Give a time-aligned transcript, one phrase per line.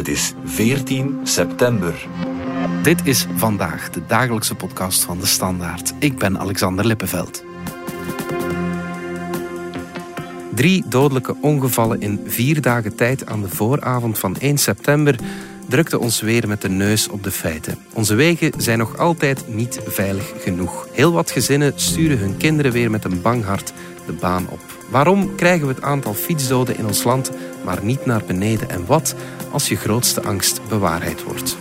[0.00, 2.06] Het is 14 september.
[2.82, 5.92] Dit is vandaag de dagelijkse podcast van de Standaard.
[5.98, 7.44] Ik ben Alexander Lippenveld.
[10.54, 15.18] Drie dodelijke ongevallen in vier dagen tijd aan de vooravond van 1 september
[15.68, 17.78] drukten ons weer met de neus op de feiten.
[17.92, 20.88] Onze wegen zijn nog altijd niet veilig genoeg.
[20.92, 23.72] Heel wat gezinnen sturen hun kinderen weer met een bang hart
[24.06, 24.60] de baan op.
[24.90, 27.30] Waarom krijgen we het aantal fietsdoden in ons land
[27.64, 28.70] maar niet naar beneden?
[28.70, 29.14] En wat
[29.50, 31.56] als je grootste angst bewaarheid wordt?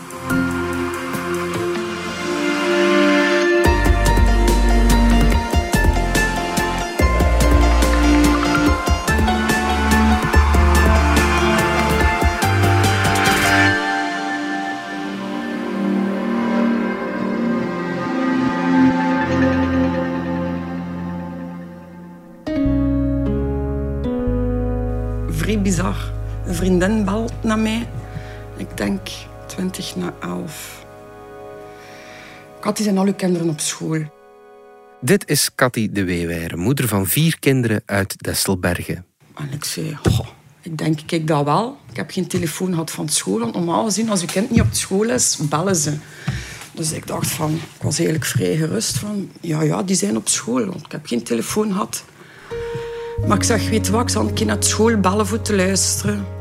[26.59, 27.89] vriendin belt naar mij.
[28.57, 29.07] Ik denk
[29.47, 30.85] 20 na 11.
[32.59, 34.01] Katty zijn al uw kinderen op school.
[35.01, 39.05] Dit is Cathy de Weewijre, moeder van vier kinderen uit Destelbergen.
[39.35, 40.27] En ik zei, "Goh,
[40.61, 41.77] ik denk ik dat wel.
[41.89, 43.39] Ik heb geen telefoon gehad van school.
[43.39, 45.93] Want normaal gezien, als je kind niet op school is, bellen ze.
[46.71, 50.27] Dus ik dacht van, ik was eigenlijk vrij gerust van, ja, ja, die zijn op
[50.27, 50.65] school.
[50.65, 52.03] Want ik heb geen telefoon gehad.
[53.27, 56.38] Maar ik zeg, weet wat, ik zal een keer naar school bellen voor te luisteren.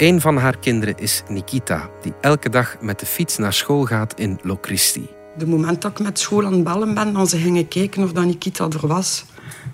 [0.00, 4.14] Een van haar kinderen is Nikita, die elke dag met de fiets naar school gaat
[4.18, 5.08] in Locristi.
[5.38, 8.12] De moment dat ik met school aan het bellen ben, dan ze gingen kijken of
[8.12, 9.24] dat Nikita er was,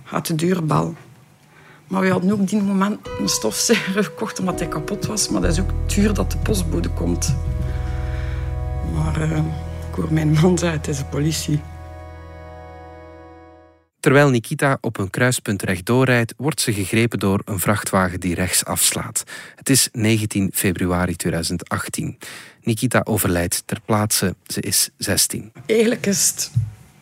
[0.05, 0.95] gaat de deur bel.
[1.87, 5.29] Maar we hadden ook die moment een stofzuiger gekocht omdat hij kapot was.
[5.29, 7.37] Maar dat is ook duur dat de postbode komt.
[8.95, 9.37] Maar eh,
[9.91, 11.61] ik hoor mijn man zeggen, het is de politie.
[14.07, 18.65] Terwijl Nikita op een kruispunt rechtdoor rijdt, wordt ze gegrepen door een vrachtwagen die rechts
[18.65, 19.23] afslaat.
[19.55, 22.19] Het is 19 februari 2018.
[22.63, 24.35] Nikita overlijdt ter plaatse.
[24.47, 25.53] Ze is 16.
[25.67, 26.51] Eigenlijk is het...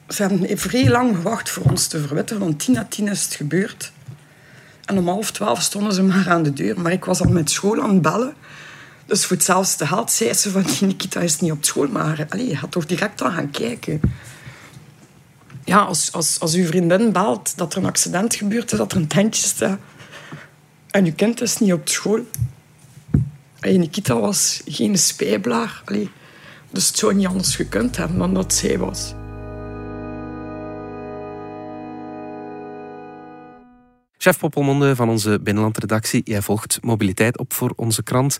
[0.08, 2.38] Ze hebben vrij lang gewacht voor ons te verwitten.
[2.38, 3.92] Want tien na tien is het gebeurd.
[4.84, 6.80] En om half twaalf stonden ze maar aan de deur.
[6.80, 8.34] Maar ik was al met school aan het bellen.
[9.06, 10.62] Dus voor hetzelfde geld zei ze van...
[10.62, 14.00] "Die Nikita is niet op school, maar allee, je gaat toch direct aan gaan kijken.
[15.64, 19.06] Ja, als, als, als uw vriendin belt dat er een accident gebeurt dat er een
[19.06, 19.78] tentje staat...
[20.90, 22.20] en uw kind is niet op school...
[23.64, 25.82] En Nikita was geen spijbelaar.
[25.84, 26.10] Allee,
[26.70, 29.14] dus het zou niet anders gekund hebben dan dat zij was.
[34.18, 38.38] Chef Poppelmonde van onze binnenlandredactie, jij volgt mobiliteit op voor onze krant.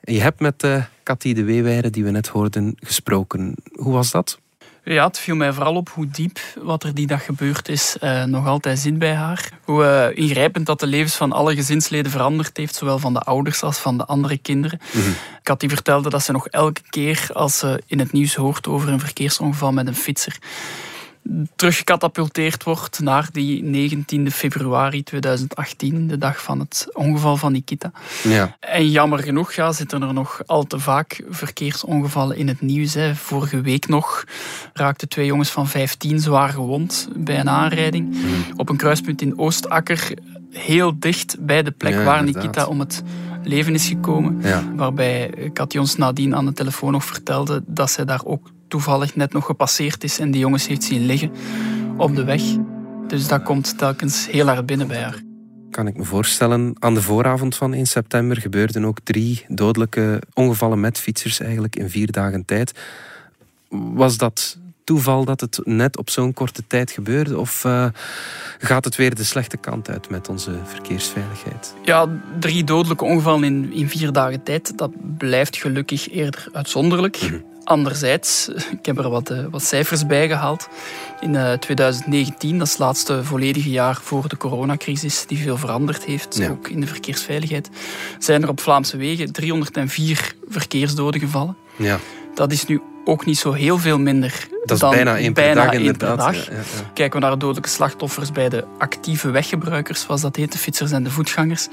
[0.00, 3.54] Je hebt met uh, Cathy de Weewijre, die we net hoorden, gesproken.
[3.72, 4.38] Hoe was dat?
[4.84, 8.24] Ja, het viel mij vooral op hoe diep wat er die dag gebeurd is uh,
[8.24, 9.48] nog altijd zit bij haar.
[9.62, 13.62] Hoe uh, ingrijpend dat de levens van alle gezinsleden veranderd heeft, zowel van de ouders
[13.62, 14.80] als van de andere kinderen.
[14.92, 15.14] Mm-hmm.
[15.42, 19.00] Cathy vertelde dat ze nog elke keer als ze in het nieuws hoort over een
[19.00, 20.38] verkeersongeval met een fietser,
[21.56, 27.92] teruggecatapulteerd wordt naar die 19 februari 2018, de dag van het ongeval van Nikita.
[28.22, 28.56] Ja.
[28.60, 32.94] En jammer genoeg ja, zitten er nog al te vaak verkeersongevallen in het nieuws.
[32.94, 33.14] Hè.
[33.14, 34.24] Vorige week nog
[34.72, 38.16] raakten twee jongens van 15 zwaar gewond bij een aanrijding
[38.56, 40.10] op een kruispunt in Oostakker,
[40.50, 42.42] heel dicht bij de plek Ja, waar inderdaad.
[42.42, 43.02] Nikita om het
[43.42, 44.38] leven is gekomen.
[44.42, 44.64] Ja.
[44.76, 49.32] Waarbij Cathy ons nadien aan de telefoon nog vertelde dat zij daar ook toevallig net
[49.32, 51.32] nog gepasseerd is en die jongens heeft zien liggen
[51.96, 52.42] op de weg.
[53.06, 55.22] Dus dat komt telkens heel hard binnen bij haar.
[55.70, 56.74] Kan ik me voorstellen.
[56.78, 61.90] Aan de vooravond van 1 september gebeurden ook drie dodelijke ongevallen met fietsers eigenlijk in
[61.90, 62.72] vier dagen tijd.
[63.68, 67.38] Was dat toeval dat het net op zo'n korte tijd gebeurde?
[67.38, 67.86] Of eh,
[68.58, 71.74] gaat het weer de slechte kant uit met onze verkeersveiligheid?
[71.82, 72.08] Ja,
[72.40, 77.30] drie dodelijke ongevallen in, in vier dagen tijd, dat blijft gelukkig eerder uitzonderlijk.
[77.64, 80.68] Anderzijds, ik heb er wat, eh, wat cijfers bij gehaald.
[81.20, 86.04] In eh, 2019, dat is het laatste volledige jaar voor de coronacrisis, die veel veranderd
[86.04, 86.48] heeft, Ja.
[86.50, 87.70] ook in de verkeersveiligheid,
[88.18, 91.56] zijn er op Vlaamse wegen 304 verkeersdoden gevallen.
[91.76, 91.98] Ja,
[92.34, 95.44] Dat is nu ook niet zo heel veel minder dat is dan bijna één per
[95.44, 96.16] bijna dag één inderdaad.
[96.16, 96.46] per dag.
[96.46, 96.90] Ja, ja, ja.
[96.94, 100.90] Kijken we naar de dodelijke slachtoffers bij de actieve weggebruikers, zoals dat heet, de fietsers
[100.90, 101.68] en de voetgangers,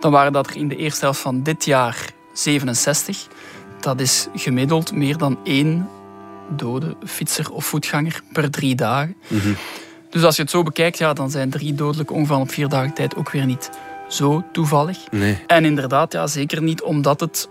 [0.00, 1.96] dan waren dat er in de eerste helft van dit jaar
[2.32, 3.26] 67.
[3.80, 5.88] Dat is gemiddeld meer dan één
[6.56, 9.16] dode fietser of voetganger per drie dagen.
[9.28, 9.52] Mhm.
[10.10, 12.92] Dus als je het zo bekijkt, ja, dan zijn drie dodelijke ongevallen op vier dagen
[12.92, 13.70] tijd ook weer niet
[14.08, 14.98] zo toevallig.
[15.10, 15.38] Nee.
[15.46, 17.48] En inderdaad, ja, zeker niet omdat het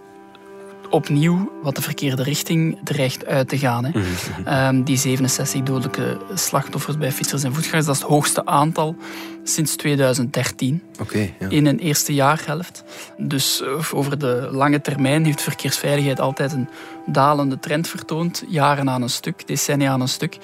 [0.90, 3.86] opnieuw wat de verkeerde richting dreigt uit te gaan.
[3.86, 3.90] Hè.
[3.90, 4.04] Mhm,
[4.46, 8.96] Ehm, die 67 dodelijke slachtoffers bij fietsers en voetgangers, dat is het hoogste aantal
[9.44, 11.50] sinds 2013 Oké, ja.
[11.50, 12.84] in een eerste jaarhelft.
[13.18, 16.68] Dus eh, over de lange termijn heeft verkeersveiligheid altijd een
[17.06, 20.38] dalende trend vertoond, jaren aan een stuk, decennia aan een stuk.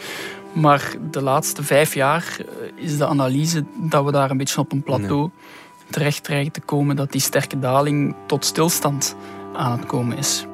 [0.53, 2.45] Maar de laatste vijf jaar eh,
[2.85, 5.29] is de analyse dat we daar een beetje op een plateau
[5.89, 9.15] terecht dreigen te komen, dat die sterke daling tot stilstand
[9.53, 10.45] aan het komen is.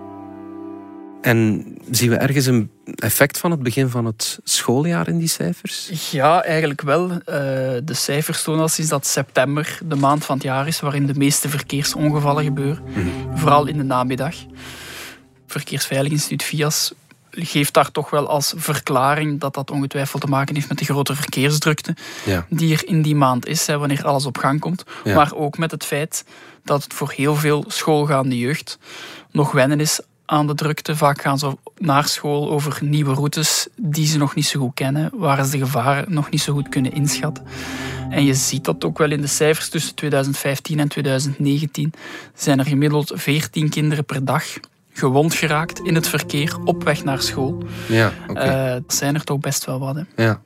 [1.21, 6.11] En zien we ergens een effect van het begin van het schooljaar in die cijfers?
[6.11, 7.11] Ja, eigenlijk wel.
[7.11, 7.21] Eh,
[7.83, 11.13] de cijfers tonen al sinds dat september de maand van het jaar is waarin de
[11.13, 12.83] meeste verkeersongevallen gebeuren.
[13.33, 14.35] Vooral in de namiddag.
[15.47, 16.93] Verkeersveilig Instituut VIAS
[17.45, 21.15] geeft daar toch wel als verklaring dat dat ongetwijfeld te maken heeft met de grote
[21.15, 21.95] verkeersdrukte
[22.25, 22.45] Ja.
[22.49, 24.83] die er in die maand is, hè, wanneer alles op gang komt.
[25.03, 25.15] Ja.
[25.15, 26.25] Maar ook met het feit
[26.63, 28.79] dat het voor heel veel schoolgaande jeugd
[29.31, 30.95] nog wennen is aan de drukte.
[30.95, 35.09] Vaak gaan ze naar school over nieuwe routes die ze nog niet zo goed kennen,
[35.13, 37.43] waar ze de gevaren nog niet zo goed kunnen inschatten.
[38.09, 41.93] En je ziet dat ook wel in de cijfers tussen 2015 en 2019
[42.35, 44.43] zijn er gemiddeld 14 kinderen per dag
[44.97, 47.63] gewond geraakt in het verkeer op weg naar school.
[47.87, 48.39] Ja, oké.
[48.39, 49.95] Eh, dat zijn er toch best wel wat.
[49.95, 50.23] Hè.
[50.23, 50.41] ja.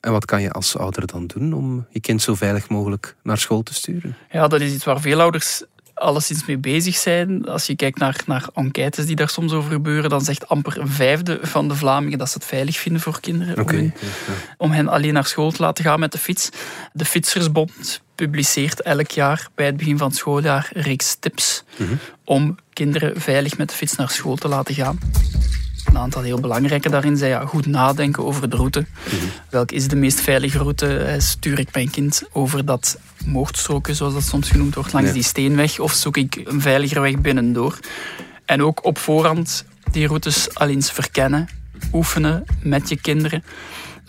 [0.00, 3.38] En wat kan je als ouder dan doen om je kind zo veilig mogelijk naar
[3.38, 4.16] school te sturen?
[4.30, 5.62] Ja, dat is iets waar veel ouders
[5.94, 7.48] alleszins mee bezig zijn.
[7.48, 10.88] Als je kijkt naar, naar enquêtes die daar soms over gebeuren, dan zegt amper een
[10.88, 13.90] vijfde van de Vlamingen dat ze het veilig vinden voor kinderen om, ja.
[14.56, 16.50] om hen alleen naar school te laten gaan met de fiets.
[16.92, 21.92] De Fietsersbond publiceert elk jaar bij het begin van het schooljaar een reeks tips Mhm.
[22.24, 24.98] om kinderen veilig met de fiets naar school te laten gaan.
[25.84, 28.86] Een aantal heel belangrijke daarin zijn ja, goed nadenken over de route.
[29.50, 30.96] Welke is de meest veilige route?
[30.98, 35.14] Eh, Stuur ik mijn kind over dat moordstroken, zoals dat soms genoemd wordt, langs Ja.
[35.14, 35.78] die steenweg?
[35.78, 37.78] Of zoek ik een veiligere weg binnendoor?
[38.44, 41.48] En ook op voorhand die routes al eens verkennen,
[41.92, 43.44] oefenen met je kinderen.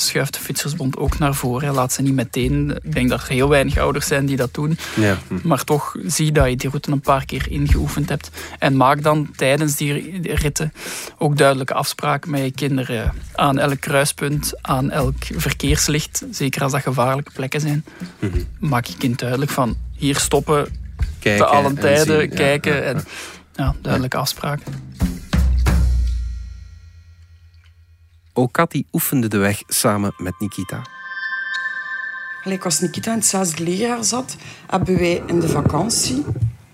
[0.04, 1.74] Schuift de Fietsersbond ook naar voren.
[1.74, 2.80] Laat ze niet meteen.
[2.84, 4.78] Ik denk dat er heel weinig ouders zijn die dat doen.
[4.96, 5.36] Ja, hm.
[5.44, 8.30] Maar toch zie dat je die route een paar keer ingeoefend hebt.
[8.60, 10.74] En maak dan tijdens die ritten
[11.18, 13.14] ook duidelijke afspraken met je kinderen.
[13.36, 16.24] Aan elk kruispunt, aan elk verkeerslicht.
[16.32, 17.86] Zeker als dat gevaarlijke plekken zijn.
[18.20, 18.42] Mhm.
[18.60, 20.68] Maak je kind duidelijk van hier stoppen,
[21.20, 22.30] Kijken te allen en tijden, zien.
[22.30, 22.76] Kijken.
[22.76, 22.86] ja, ja.
[22.86, 23.04] En
[23.56, 24.74] ja, duidelijke afspraken.
[28.36, 30.82] Okati oefende de weg samen met Nikita.
[32.64, 34.36] Als Nikita in het zesde zat,
[34.68, 36.24] hebben wij in de vakantie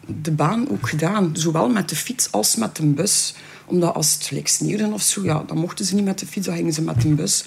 [0.06, 1.30] de baan ook gedaan.
[1.34, 3.36] Zowel met de fiets als met een bus.
[3.66, 6.46] Omdat als het gelijk sneeuwde of zo, ja, dan mochten ze niet met de fiets,
[6.46, 7.46] dan gingen ze met een bus.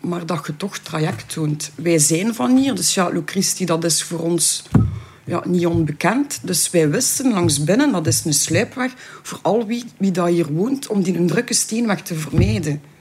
[0.00, 1.70] Maar dat je toch traject toont.
[1.74, 4.64] Wij zijn van hier, dus ja, Locristi, dat is voor ons
[5.24, 6.38] ja, niet onbekend.
[6.42, 8.92] Dus wij wisten langs binnen, dat is een sluipweg
[9.22, 12.92] voor al wie, wie dat hier woont, om die drukke steenweg te vermijden.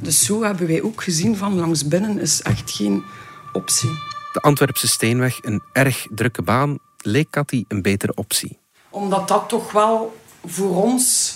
[0.00, 3.04] Dus zo hebben wij ook gezien van langs binnen is echt geen
[3.52, 3.90] optie.
[4.32, 8.58] De Antwerpse Steenweg, een erg drukke baan, leek Cathy een betere optie.
[8.90, 11.34] Omdat dat toch wel voor ons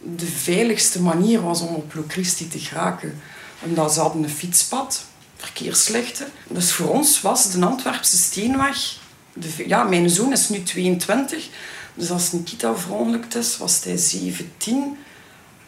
[0.00, 3.20] de veiligste manier was om op Locristi te geraken.
[3.60, 5.04] Omdat ze hadden een fietspad,
[5.36, 6.26] verkeerslichten.
[6.48, 9.02] Dus voor ons was de Antwerpse Steenweg...
[9.32, 11.48] De, ja, mijn zoon is nu 22.
[11.94, 14.96] Dus als Nikita verongelukt is, was hij 17.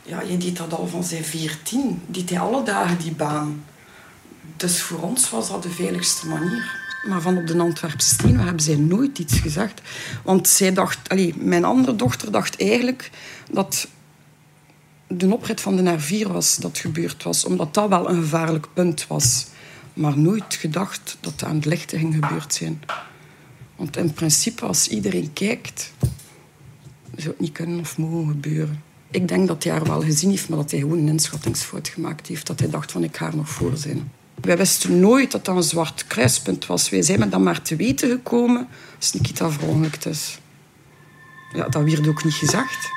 [0.07, 2.03] Ja, je deed dat al van zijn 14.
[2.07, 3.65] Deed hij alle dagen die baan.
[4.57, 6.85] Dus voor ons was dat de veiligste manier.
[7.09, 9.81] Maar van op de Antwerpse hebben zij nooit iets gezegd.
[10.25, 13.11] Want zij dacht, allee, mijn andere dochter dacht eigenlijk
[13.51, 13.89] dat
[15.07, 17.45] de oprit van de R4 was dat gebeurd was.
[17.45, 19.47] Omdat dat wel een gevaarlijk punt was.
[19.95, 22.83] Maar nooit gedacht dat aan het lichten ging gebeurd zijn.
[23.77, 25.93] Want in principe, als iedereen kijkt,
[27.17, 28.86] zou het niet kunnen of mogen gebeuren.
[29.11, 32.27] Ik denk dat hij haar wel gezien heeft, maar dat hij gewoon een inschattingsfout gemaakt
[32.27, 32.47] heeft.
[32.47, 34.11] Dat hij dacht van, ik ga nog voor zijn.
[34.41, 36.91] Wij wisten nooit dat dat een zwart kruispunt was.
[36.91, 40.39] Wij zijn met dat maar te weten gekomen als Nikita verongelukt is.
[41.53, 42.95] Ja, dat werd ook niet gezegd.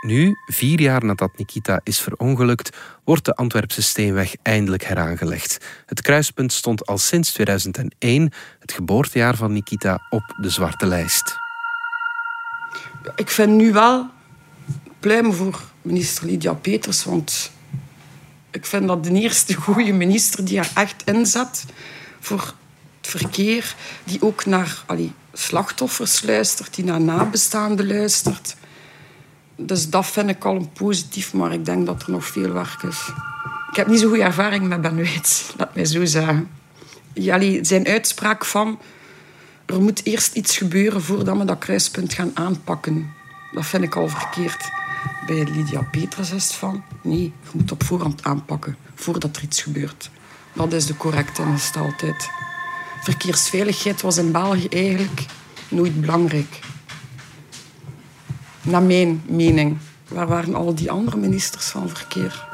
[0.00, 5.64] Nu, vier jaar nadat Nikita is verongelukt, wordt de Antwerpse Steenweg eindelijk heraangelegd.
[5.86, 11.43] Het kruispunt stond al sinds 2001, het geboortejaar van Nikita, op de zwarte lijst.
[13.16, 14.06] Ik vind nu wel
[15.00, 17.50] pluimen voor minister Lydia Peters, want
[18.50, 21.64] ik vind dat de eerste goede minister die er echt inzet
[22.20, 22.54] voor
[23.00, 28.56] het verkeer, die ook naar allee, slachtoffers luistert, die naar nabestaanden luistert.
[29.56, 32.82] Dus dat vind ik al een positief, maar ik denk dat er nog veel werk
[32.82, 33.08] is.
[33.70, 36.50] Ik heb niet zo goede ervaring met Ben Weitz, laat mij zo zeggen.
[37.62, 38.78] Zijn uitspraak van
[39.74, 43.12] er moet eerst iets gebeuren voordat we dat kruispunt gaan aanpakken.
[43.52, 44.70] Dat vind ik al verkeerd.
[45.26, 46.84] Bij Lydia Petrus is het van...
[47.02, 50.10] Nee, je moet op voorhand aanpakken, voordat er iets gebeurt.
[50.52, 52.28] Dat is de correcte ingesteldheid.
[53.02, 55.24] Verkeersveiligheid was in België eigenlijk
[55.68, 56.58] nooit belangrijk.
[58.62, 59.78] Naar mijn mening.
[60.08, 62.48] Waar waren al die andere ministers van verkeer?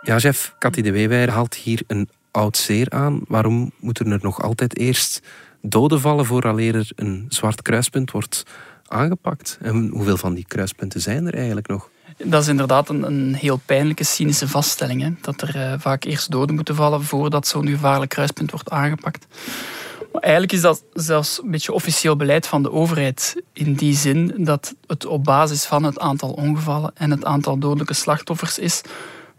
[0.00, 3.20] Ja, chef, Cathy de Weewijer haalt hier een oud zeer aan.
[3.28, 5.20] Waarom moeten er nog altijd eerst
[5.62, 8.42] doden vallen vooraleer er een zwart kruispunt wordt
[8.86, 9.58] aangepakt?
[9.60, 11.90] En hoeveel van die kruispunten zijn er eigenlijk nog?
[12.24, 15.02] Dat is inderdaad een, een heel pijnlijke, cynische vaststelling.
[15.02, 15.10] Hè?
[15.20, 19.26] Dat er uh, vaak eerst doden moeten vallen voordat zo'n gevaarlijk kruispunt wordt aangepakt.
[20.12, 23.42] Maar eigenlijk is dat zelfs een beetje officieel beleid van de overheid.
[23.52, 27.94] In die zin dat het op basis van het aantal ongevallen en het aantal dodelijke
[27.94, 28.82] slachtoffers is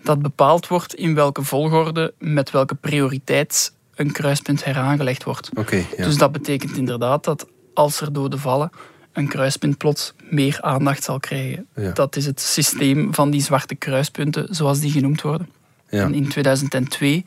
[0.05, 5.49] dat bepaald wordt in welke volgorde, met welke prioriteit een kruispunt heraangelegd wordt.
[5.55, 6.05] Okay, ja.
[6.05, 8.69] Dus dat betekent inderdaad dat als er doden vallen,
[9.13, 11.67] een kruispunt plots meer aandacht zal krijgen.
[11.75, 11.91] Ja.
[11.91, 15.49] Dat is het systeem van die zwarte kruispunten, zoals die genoemd worden.
[15.89, 16.03] Ja.
[16.03, 17.23] En in 2002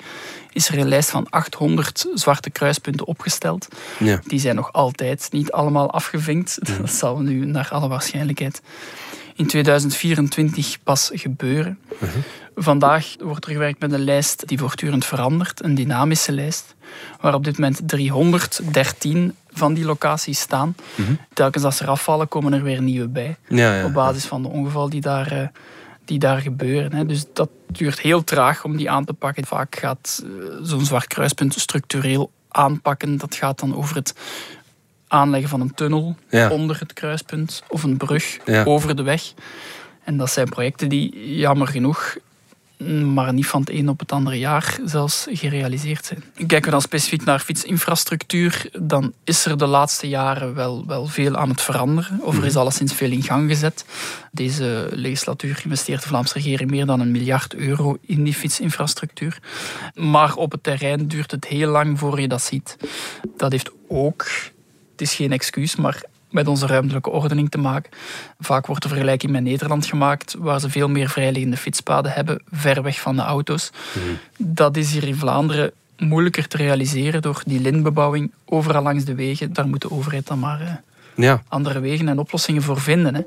[0.52, 3.68] is er een lijst van 800 zwarte kruispunten opgesteld.
[3.98, 4.20] Ja.
[4.26, 6.58] Die zijn nog altijd niet allemaal afgevinkt.
[6.78, 8.62] Dat zal nu naar alle waarschijnlijkheid
[9.38, 11.78] in 2024 pas gebeuren.
[12.54, 16.74] Vandaag wordt er gewerkt met een lijst die voortdurend verandert, een dynamische lijst,
[17.20, 20.74] waar op dit moment 313 van die locaties staan.
[21.32, 23.36] Telkens als er afvallen, komen er weer nieuwe bij.
[23.48, 25.46] Ja, ja, op basis van de ongevallen die daar, uh,
[26.04, 27.08] die daar gebeuren.
[27.08, 29.46] Dus dat duurt heel traag om die aan te pakken.
[29.46, 30.30] Vaak gaat uh,
[30.62, 33.16] zo'n zwart kruispunt structureel aanpakken.
[33.16, 34.14] Dat gaat dan over het
[35.08, 36.50] aanleggen van een tunnel ja.
[36.50, 38.64] onder het kruispunt of een brug Ja.
[38.64, 39.32] over de weg.
[40.04, 42.16] En dat zijn projecten die jammer genoeg
[43.14, 46.24] maar niet van het een op het andere jaar zelfs gerealiseerd zijn.
[46.34, 51.36] Kijken we dan specifiek naar fietsinfrastructuur, dan is er de laatste jaren wel, wel veel
[51.36, 52.20] aan het veranderen.
[52.22, 53.84] Of er is alleszins veel in gang gezet.
[54.32, 59.38] Deze legislatuur investeert de Vlaamse regering meer dan een miljard euro in die fietsinfrastructuur.
[59.94, 62.76] Maar op het terrein duurt het heel lang voor je dat ziet.
[63.36, 64.26] Dat heeft ook,
[64.98, 67.90] het is geen excuus, maar met onze ruimtelijke ordening te maken.
[68.38, 72.82] Vaak wordt de vergelijking met Nederland gemaakt, waar ze veel meer vrijliggende fietspaden hebben, ver
[72.82, 73.70] weg van de auto's.
[74.38, 79.52] Dat is hier in Vlaanderen moeilijker te realiseren door die lintbebouwing overal langs de wegen.
[79.52, 80.72] Daar moet de overheid dan maar eh,
[81.24, 81.42] Ja.
[81.48, 83.14] andere wegen en oplossingen voor vinden.
[83.14, 83.22] Hè.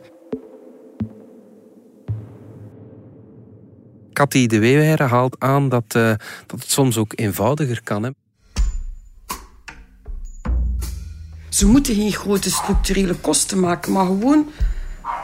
[4.14, 6.14] Cathy de Weewijer haalt aan dat, eh,
[6.46, 8.04] dat het soms ook eenvoudiger kan.
[8.04, 8.10] Hè.
[11.52, 14.50] Ze moeten geen grote structurele kosten maken, maar gewoon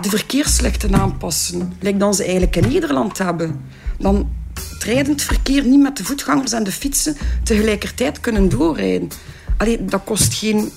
[0.01, 1.74] de verkeerslichten aanpassen.
[1.79, 3.62] Lijkt dan ze eigenlijk in Nederland hebben.
[3.98, 9.10] Dan het rijdend verkeer niet met de voetgangers en de fietsen tegelijkertijd kunnen doorrijden.
[9.57, 10.72] Allee, dat kost geen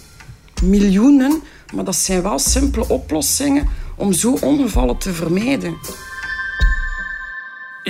[0.63, 1.43] miljoenen,
[1.75, 5.77] maar dat zijn wel simpele oplossingen om zo ongevallen te vermijden.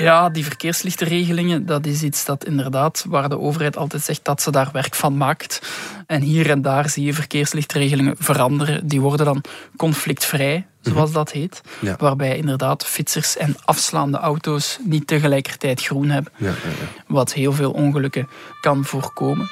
[0.02, 4.50] Ja, die verkeerslichtenregelingen, dat is iets dat inderdaad, waar de overheid altijd zegt dat ze
[4.50, 5.62] daar werk van maakt.
[6.06, 8.86] En hier en daar zie je verkeerslichtregelingen veranderen.
[8.86, 9.44] Die worden dan
[9.76, 11.60] conflictvrij, zoals dat heet.
[11.80, 11.96] Ja.
[11.98, 16.32] Waarbij inderdaad fietsers en afslaande auto's niet tegelijkertijd groen hebben.
[16.36, 17.02] Ja, ja, ja.
[17.06, 18.28] Wat heel veel ongelukken
[18.60, 19.50] kan voorkomen.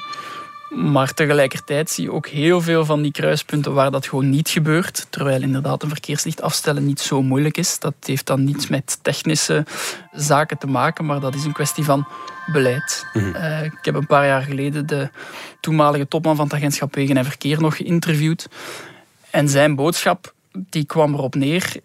[0.69, 5.07] Maar tegelijkertijd zie je ook heel veel van die kruispunten waar dat gewoon niet gebeurt.
[5.09, 7.79] Terwijl inderdaad een verkeerslicht afstellen niet zo moeilijk is.
[7.79, 9.65] Dat heeft dan niets met technische
[10.11, 12.07] zaken te maken, maar dat is een kwestie van
[12.51, 13.05] beleid.
[13.13, 15.09] Uh, ik heb een paar jaar geleden de
[15.59, 18.47] toenmalige topman van het agentschap Wegen en Verkeer nog geïnterviewd.
[19.29, 21.75] En zijn boodschap die kwam erop neer.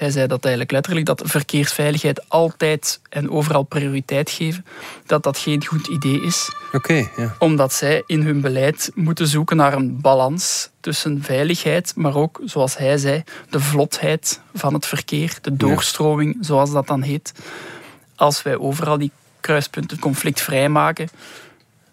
[0.00, 4.64] Hij zei dat eigenlijk letterlijk dat verkeersveiligheid altijd en overal prioriteit geven,
[5.06, 6.50] dat dat geen goed idee is.
[6.72, 7.36] Oké, ja.
[7.38, 12.76] Omdat zij in hun beleid moeten zoeken naar een balans tussen veiligheid, maar ook, zoals
[12.76, 17.32] hij zei, de vlotheid van het verkeer, de doorstroming, zoals dat dan heet.
[18.14, 21.08] Als wij overal die kruispunten conflictvrij maken,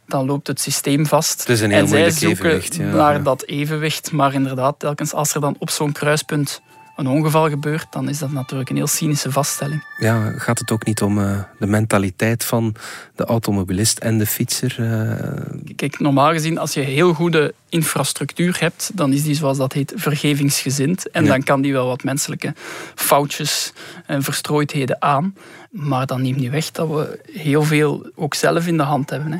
[0.05, 1.39] dan loopt het systeem vast.
[1.39, 4.11] Het is een heel en zij zoeken ja, naar dat evenwicht.
[4.11, 6.61] Maar inderdaad, telkens als er dan op zo'n kruispunt
[6.97, 9.83] een ongeval gebeurt, dan is dat natuurlijk een heel cynische vaststelling.
[9.97, 12.75] Ja, gaat het ook niet om uh, de mentaliteit van
[13.15, 14.75] de automobilist en de fietser?
[14.79, 15.73] Uh...
[15.75, 19.93] Kijk, normaal gezien, als je heel goede infrastructuur hebt, dan is die, zoals dat heet,
[19.95, 21.09] vergevingsgezind.
[21.09, 21.29] En Ja.
[21.29, 22.53] dan kan die wel wat menselijke
[22.95, 23.73] foutjes
[24.05, 25.35] en verstrooidheden aan.
[25.79, 29.31] Maar dat neemt niet weg dat we heel veel ook zelf in de hand hebben.
[29.31, 29.37] Hè.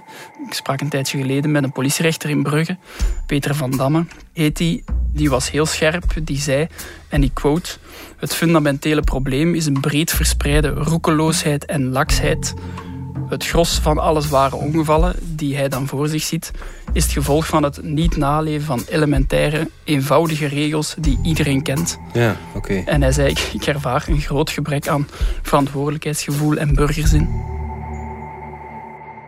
[0.48, 2.78] Ik sprak een tijdje geleden met een politierechter in Brugge,
[3.26, 4.84] Peter van Damme heet die.
[5.14, 6.68] Die was heel scherp, die zei,
[7.10, 7.78] en ik quote...
[8.18, 12.54] Het fundamentele probleem is een breed verspreide roekeloosheid en laksheid
[13.30, 16.52] Het gros van alle zware ongevallen die hij dan voor zich ziet,
[16.94, 21.98] is het gevolg van het niet naleven van elementaire, eenvoudige regels die iedereen kent.
[22.14, 22.84] Ja, oké.
[22.86, 25.08] En hij zei, ik ervaar een groot gebrek aan
[25.42, 27.30] verantwoordelijkheidsgevoel en burgerzin.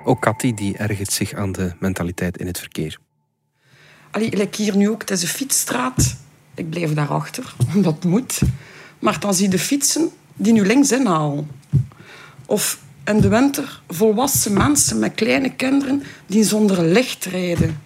[0.03, 2.97] Ook Cathy die ergert zich aan de mentaliteit in het verkeer.
[4.11, 6.15] Allee, like hier nu ook, het is een fietsstraat.
[6.55, 8.41] Ik blijf daarachter, dat moet.
[8.99, 11.49] Maar dan zie je de fietsen die nu links inhalen.
[12.45, 17.81] Of in de winter volwassen mensen met kleine kinderen die zonder licht rijden.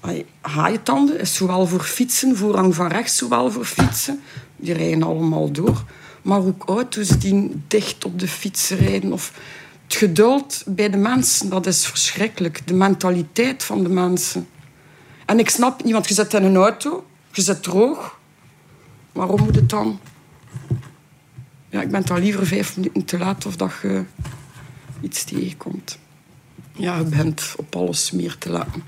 [0.00, 4.20] Allee, Haaientanden is zowel voor fietsen, voorrang van rechts zowel voor fietsen.
[4.56, 5.84] Die rijden allemaal door.
[6.22, 9.12] Maar ook auto's die dicht op de fiets rijden.
[9.12, 9.32] Of
[9.84, 12.66] het geduld bij de mensen, dat is verschrikkelijk.
[12.66, 14.48] De mentaliteit van de mensen.
[15.26, 18.18] En ik snap niet, je zit in een auto, je zit droog.
[19.12, 20.00] Waarom moet het dan?
[21.70, 24.04] Ja, ik ben dan liever vijf minuten te laat of dat je
[25.00, 25.98] iets tegenkomt.
[26.72, 28.82] Ja, je bent op alles meer te laten.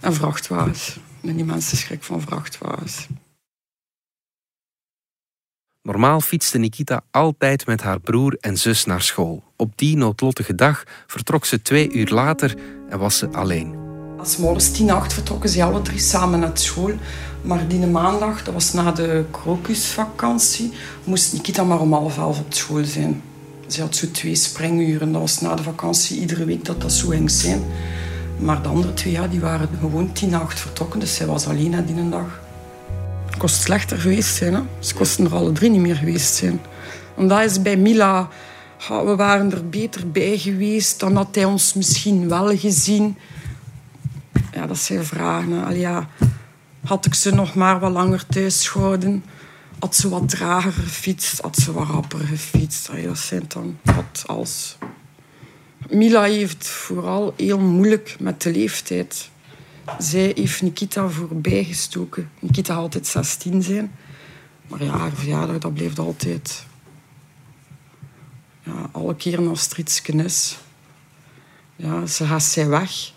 [0.00, 0.98] En vrachtwagens.
[1.22, 3.06] En die mensen schrik van vrachtwagens.
[5.82, 9.44] Normaal fietste Nikita altijd met haar broer en zus naar school.
[9.56, 12.54] Op die noodlottige dag vertrok ze twee uur later
[12.88, 13.79] en was ze alleen.
[14.20, 16.92] Als morgens tien acht vertrokken ze alle drie samen naar school.
[17.42, 20.72] Maar die maandag, dat was na de krokusvakantie,
[21.04, 23.22] moest Nikita maar om half elf op school zijn.
[23.66, 25.12] Ze had zo twee springuren.
[25.12, 27.62] Dat was na de vakantie iedere week dat dat zo ging zijn.
[28.38, 31.00] Maar de andere twee, ja, die waren gewoon tien acht vertrokken.
[31.00, 32.40] Dus zij was alleen na die dag.
[33.26, 34.54] Het kost slechter geweest zijn.
[34.54, 34.60] Hè?
[34.78, 36.60] Ze kosten er alle drie niet meer geweest zijn.
[37.16, 38.28] En dat is bij Mila...
[38.88, 41.00] we waren er beter bij geweest.
[41.00, 43.16] Dan had hij ons misschien wel gezien.
[44.60, 45.64] Ja, dat zijn vragen.
[45.64, 46.08] Allee, ja,
[46.84, 49.24] had ik ze nog maar wat langer thuis gehouden?
[49.78, 51.40] Had ze wat trager gefietst?
[51.40, 52.90] Had ze wat rapper gefietst?
[52.90, 54.76] Allee, dat zijn dan wat als...
[55.88, 59.30] Mila heeft vooral heel moeilijk met de leeftijd.
[59.98, 62.30] Zij heeft Nikita voorbij gestoken.
[62.38, 63.92] Nikita had altijd 16 zijn.
[64.68, 66.66] Maar ja, haar verjaardag, dat bleef altijd...
[68.62, 70.58] Ja, alle keren als er iets is.
[71.76, 73.12] Ja, ze gaat zij weg.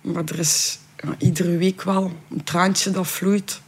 [0.00, 0.78] Maar er is
[1.18, 3.60] iedere week wel een traantje dat vloeit.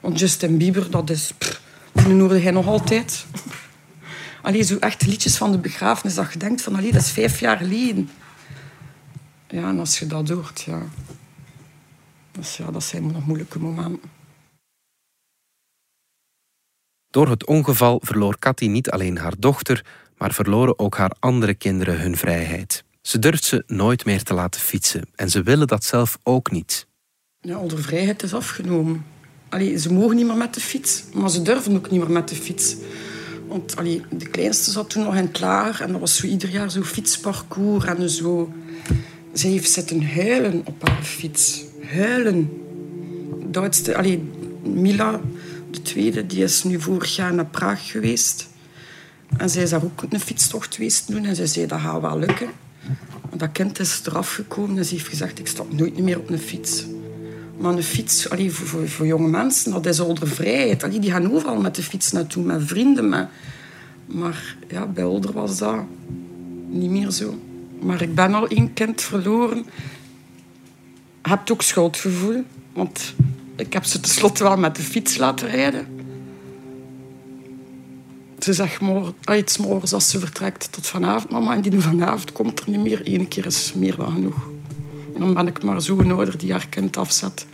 [0.00, 1.32] Want Justin Bieber, dat is...
[1.38, 1.62] Pff,
[1.92, 3.26] die hij nog altijd.
[4.42, 6.74] Allee, zo echt liedjes van de begrafenis, dat je denkt van...
[6.74, 8.10] Allee, dat is vijf jaar geleden.
[9.48, 10.82] Ja, en als je dat hoort, ja...
[12.32, 14.10] Dus ja, dat zijn nog moeilijke momenten.
[17.10, 19.84] Door het ongeval verloor Cathy niet alleen haar dochter,
[20.16, 22.83] maar verloren ook haar andere kinderen hun vrijheid.
[23.06, 26.86] Ze durft ze nooit meer te laten fietsen en ze willen dat zelf ook niet.
[27.40, 29.04] Ja, al vrijheid is afgenomen.
[29.48, 32.28] Allee, ze mogen niet meer met de fiets, maar ze durven ook niet meer met
[32.28, 32.76] de fiets.
[33.48, 36.70] Want allee, de kleinste zat toen nog in het en dat was zo ieder jaar
[36.70, 38.52] zo'n fietsparcours en zo.
[39.34, 41.62] Ze heeft zitten huilen op haar fiets.
[41.86, 42.50] Huilen.
[43.50, 44.20] De oudste,
[44.62, 45.20] Mila,
[45.70, 48.48] de tweede, die is nu vorig jaar naar Praag geweest.
[49.36, 52.18] En zij is daar ook een fietstocht geweest doen en ze zei dat gaat wel
[52.18, 52.63] lukken.
[53.36, 56.38] Dat kind is eraf gekomen en ze heeft gezegd ik stap nooit meer op een
[56.38, 56.84] fiets.
[57.58, 60.82] Maar een fiets, allee, voor, voor, jonge mensen, dat is ouder vrijheid.
[60.82, 63.28] Allee, die gaan overal met de fiets naartoe, met vrienden.
[64.06, 65.76] Maar ja, bij Older was dat
[66.68, 67.38] niet meer zo.
[67.80, 69.56] Maar ik ben al één kind verloren.
[71.22, 72.44] Je hebt ook schuldgevoel.
[72.72, 73.14] Want
[73.56, 75.86] ik heb ze tenslotte wel met de fiets laten rijden.
[78.44, 81.54] Ze zegt morgen, iets morgens als ze vertrekt tot vanavond, mama.
[81.54, 83.00] En die vanavond komt er niet meer.
[83.04, 84.48] Eén keer is meer dan genoeg.
[85.14, 87.46] En dan ben ik maar zo'n ouder die haar kind afzet.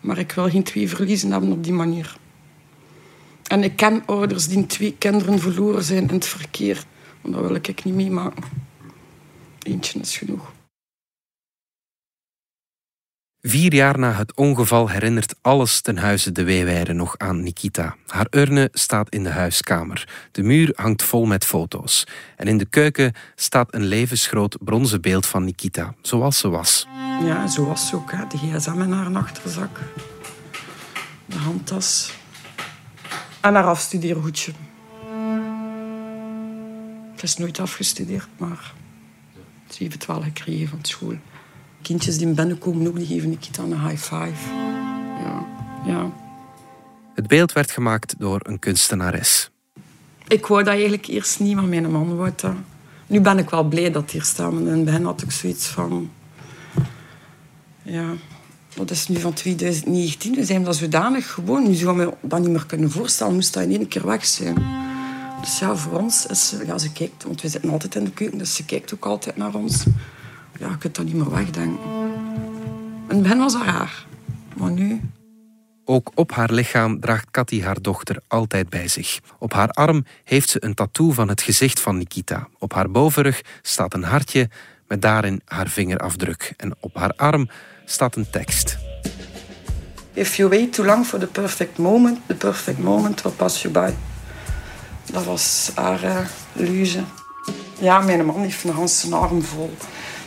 [0.00, 2.16] Maar ik wil geen twee verliezen hebben op die manier.
[3.46, 6.84] En ik ken ouders die twee kinderen verloren zijn in het verkeer.
[7.22, 8.44] En dat wil ik niet meemaken.
[9.62, 10.52] Eentje is genoeg.
[13.46, 17.96] Vier jaar na het ongeval herinnert alles ten huize de Weeweide nog aan Nikita.
[18.06, 20.08] Haar urne staat in de huiskamer.
[20.32, 22.06] De muur hangt vol met foto's.
[22.36, 26.86] En in de keuken staat een levensgroot bronzen beeld van Nikita, zoals ze was.
[27.22, 28.12] Ja, zo was ze ook.
[28.12, 28.26] Hè.
[28.26, 29.80] De gsm in haar achterzak.
[31.26, 32.14] De handtas.
[33.40, 34.52] En haar afstudeerhoedje.
[37.12, 38.72] Het is nooit afgestudeerd, maar
[39.68, 41.16] ze heeft het wel gekregen van school.
[41.84, 44.54] Kindjes die binnenkomen ook, die geven Nikita een high five.
[45.22, 45.46] Ja,
[45.86, 46.10] ja.
[47.14, 49.50] Het beeld werd gemaakt door een kunstenares.
[50.28, 52.54] Ik wou dat eigenlijk eerst niet, maar mijn man wou dat.
[53.06, 54.52] Nu ben ik wel blij dat het hier staat.
[54.52, 56.10] Maar in het begin had ik zoiets van...
[57.82, 58.12] Ja,
[58.74, 60.34] dat is nu van 2019.
[60.34, 61.68] We zijn dat zodanig gewoon.
[61.68, 63.34] Nu zou me dat niet meer kunnen voorstellen.
[63.34, 64.54] Moest dat in één keer weg zijn.
[65.40, 68.38] Dus ja, voor ons is ja, ze kijkt, want we zitten altijd in de keuken,
[68.38, 69.84] dus ze kijkt ook altijd naar ons.
[70.58, 71.90] Ja, je kunt dat niet meer wegdenken.
[73.08, 74.06] In het begin was dat raar,
[74.56, 75.00] maar nu...
[75.84, 79.20] Ook op haar lichaam draagt Cathy haar dochter altijd bij zich.
[79.38, 82.48] Op haar arm heeft ze een tattoo van het gezicht van Nikita.
[82.58, 84.48] Op haar bovenrug staat een hartje
[84.88, 86.54] met daarin haar vingerafdruk.
[86.56, 87.48] En op haar arm
[87.84, 88.78] staat een tekst.
[90.12, 93.72] If you wait too long for the perfect moment, the perfect moment will pass you
[93.72, 93.92] by.
[95.12, 96.18] Dat was haar uh,
[96.52, 97.02] luze.
[97.80, 99.76] Ja, mijn man heeft een hele arm vol.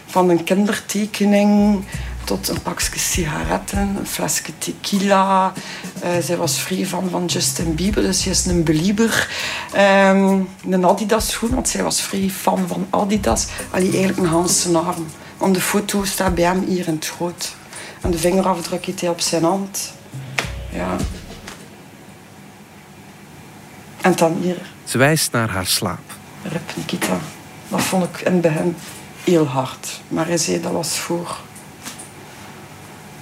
[0.08, 1.84] Van een kindertekening
[2.24, 5.54] tot een pakje sigaretten, een flesje tequila.
[6.04, 9.30] Uh, zij was vrij van, van Justin Bieber, dus ze is een belieber.
[9.76, 13.48] Um, een Adidas schoen, want zij was vrij fan van Adidas.
[13.70, 15.08] Allee, eigenlijk een Hansen arm.
[15.38, 17.56] Want de foto staat bij hem hier in het groot.
[18.02, 19.93] En de vingerafdruk heeft hij op zijn hand.
[20.70, 20.96] Ja.
[24.02, 24.72] En dan hier.
[24.84, 26.13] Ze wijst naar haar slaap.
[26.43, 27.20] Rip Nikita.
[27.67, 28.76] Dat vond ik in het begin
[29.28, 30.02] heel hard.
[30.08, 31.38] Maar hij zei dat was voor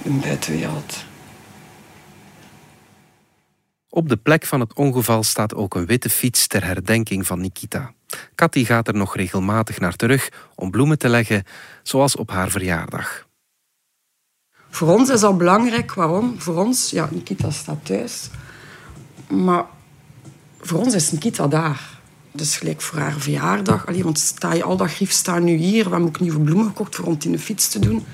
[0.04, 1.04] een buitenwereld.
[3.88, 7.92] Op de plek van het ongeval staat ook een witte fiets ter herdenking van Nikita.
[8.34, 11.44] Cathy gaat er nog regelmatig naar terug om bloemen te leggen,
[11.82, 13.26] zoals op haar verjaardag.
[14.70, 15.94] Voor ons is dat belangrijk.
[15.94, 16.40] Waarom?
[16.40, 18.30] Voor ons, ja, Nikita staat thuis.
[19.28, 19.64] Maar
[20.60, 21.95] voor ons is Nikita daar.
[22.36, 23.86] Dus gelijk voor haar verjaardag.
[23.86, 25.84] Allee, want sta je al dat grief staan nu hier.
[25.84, 28.04] We hebben ook nieuwe bloemen gekocht voor om in de fiets te doen.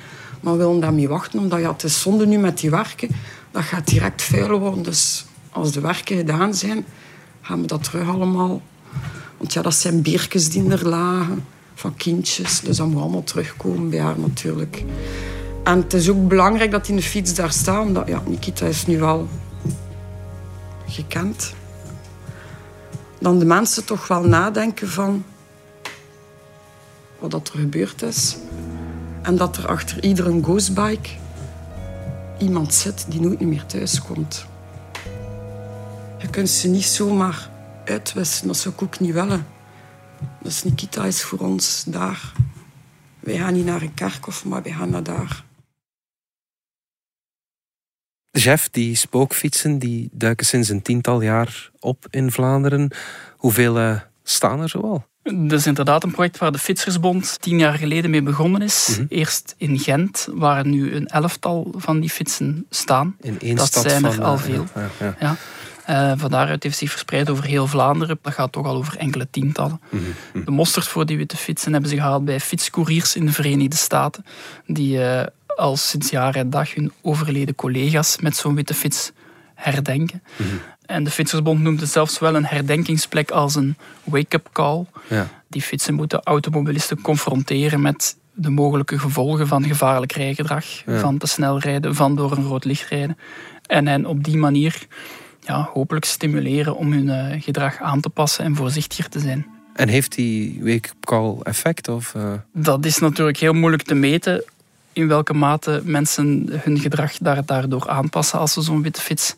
[0.40, 3.08] Maar we willen daarmee wachten, omdat ja, het is zonde nu met die werken.
[3.50, 4.82] Dat gaat direct vuil worden.
[4.82, 6.84] Dus als de werken gedaan zijn,
[7.40, 8.62] gaan we dat terug allemaal.
[9.36, 11.44] Want ja, dat zijn beertjes die er lagen.
[11.74, 12.60] Van kindjes.
[12.60, 14.84] Dus dat moet allemaal terugkomen bij haar natuurlijk.
[15.64, 17.84] En het is ook belangrijk dat die de fiets daar staat.
[17.86, 19.28] Omdat ja, Nikita is nu wel
[20.86, 21.54] gekend.
[23.22, 25.24] Dan de mensen toch wel nadenken van
[27.18, 28.36] wat dat er gebeurd is.
[29.22, 31.08] En dat er achter iedere ghostbike
[32.38, 34.46] iemand zit die nooit meer thuis komt.
[36.18, 37.50] Je kunt ze niet zomaar
[37.84, 39.46] uitwissen, dat zou ik ook niet willen.
[40.42, 42.32] Dus Nikita is voor ons daar.
[43.20, 45.44] Wij gaan niet naar een kerkhof, maar wij gaan naar daar.
[48.32, 52.90] Jeff, die spookfietsen die duiken sinds een tiental jaar op in Vlaanderen.
[53.36, 55.06] Hoeveel uh, staan er zoal?
[55.22, 58.88] Dat is inderdaad een project waar de Fietsersbond tien jaar geleden mee begonnen is.
[58.90, 59.04] Mhm.
[59.08, 63.16] Eerst in Gent, waar nu een elftal van die fietsen staan.
[63.20, 64.66] In één dat stad zijn er van, al eh, veel.
[64.74, 65.16] ja, ja.
[65.20, 65.36] Ja.
[65.84, 68.18] Eh, van daaruit heeft zich verspreid over heel Vlaanderen.
[68.22, 69.80] Dat gaat toch al over enkele tientallen.
[69.88, 73.76] Mhm, De mosterd voor die witte fietsen hebben ze gehaald bij fietscouriers in de Verenigde
[73.76, 74.24] Staten.
[74.66, 79.12] Die eh, al sinds jaar en dag hun overleden collega's met zo'n witte fiets
[79.54, 80.22] herdenken.
[80.36, 80.48] Mhm.
[80.86, 84.84] En de Fietsersbond noemt het zelfs wel een herdenkingsplek als een wake-up call.
[85.08, 85.28] Ja.
[85.48, 90.98] Die fietsen moeten automobilisten confronteren met de mogelijke gevolgen van gevaarlijk rijgedrag, Ja.
[90.98, 93.18] van te snel rijden, van door een rood licht rijden.
[93.66, 94.86] En hen op die manier
[95.40, 99.46] ja, hopelijk stimuleren om hun eh, gedrag aan te passen en voorzichtiger te zijn.
[99.74, 101.88] En heeft die wake-up call effect?
[101.88, 104.44] Of, eh, Dat is natuurlijk heel moeilijk te meten
[104.92, 109.34] in welke mate mensen hun gedrag daar, daardoor aanpassen als ze zo'n witte fiets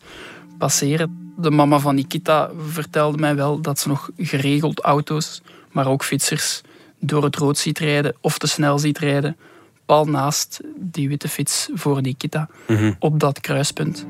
[0.57, 1.33] passeren.
[1.37, 5.41] De mama van Nikita vertelde mij wel dat ze nog geregeld auto's,
[5.71, 6.61] maar ook fietsers,
[6.99, 9.37] door het rood ziet rijden of te snel ziet rijden,
[9.85, 12.93] pal naast die witte fiets voor Nikita, Mhm.
[12.99, 14.05] op dat kruispunt.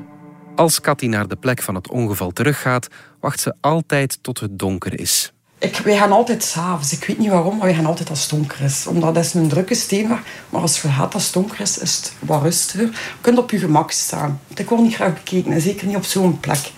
[0.54, 2.88] Als Cathy naar de plek van het ongeval teruggaat,
[3.20, 5.32] wacht ze altijd tot het donker is.
[5.66, 6.92] Ik, wij gaan altijd s'avonds.
[6.92, 8.86] Ik weet niet waarom, maar wij gaan altijd als het donker is.
[8.86, 10.18] Omdat dat is een drukke steenweg.
[10.50, 12.86] Maar als je gaat als het donker is, is het wat rustiger.
[12.86, 14.40] Je kunt op je gemak staan.
[14.54, 15.52] Ik word niet graag bekeken.
[15.52, 16.70] En zeker niet op zo'n plek.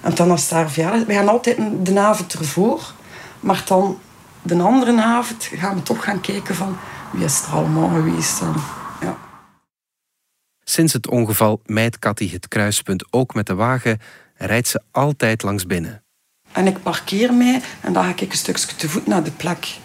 [0.00, 2.92] En dan als daar verjaardag wij gaan altijd de avond ervoor.
[3.40, 3.98] Maar dan
[4.42, 6.76] de andere avond gaan we toch gaan kijken van...
[7.12, 8.54] Wie is er allemaal geweest dan?
[9.00, 9.16] Ja.
[10.64, 13.98] Sinds het ongeval mijdt Cathy het kruispunt ook met de wagen
[14.36, 16.02] en rijdt ze altijd langs binnen.
[16.52, 19.78] En ik parkeer mij en dan ga ik een stukje te voet naar de plek.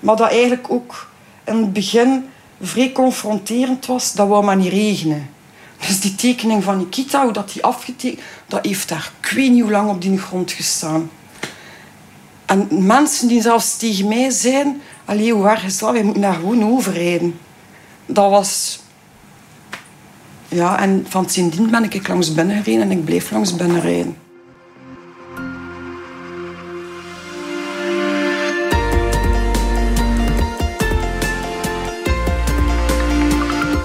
[0.00, 1.10] Maar dat eigenlijk ook
[1.44, 2.28] in het begin
[2.60, 5.30] vrij confronterend was, dat wou maar niet regenen.
[5.86, 9.62] Dus die tekening van Nikita, hoe dat die afgetekend, dat heeft daar ik weet niet
[9.62, 11.10] hoe lang op die grond gestaan.
[12.46, 15.92] En mensen die zelfs tegen mij zeiden, allee, hoe erg is dat?
[15.92, 17.38] Wij moeten daar gewoon overrijden.
[18.06, 18.80] Dat was...
[20.48, 24.16] Ja, en van sindsdien ben ik langs binnen gereden en ik bleef langs binnen rijden.